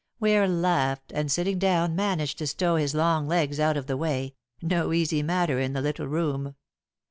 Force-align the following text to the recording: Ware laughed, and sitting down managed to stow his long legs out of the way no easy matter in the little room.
Ware 0.19 0.47
laughed, 0.47 1.11
and 1.13 1.31
sitting 1.31 1.59
down 1.59 1.95
managed 1.95 2.39
to 2.39 2.47
stow 2.47 2.75
his 2.75 2.95
long 2.95 3.27
legs 3.27 3.59
out 3.59 3.77
of 3.77 3.85
the 3.85 3.95
way 3.95 4.33
no 4.59 4.93
easy 4.93 5.21
matter 5.21 5.59
in 5.59 5.73
the 5.73 5.79
little 5.81 6.07
room. 6.07 6.55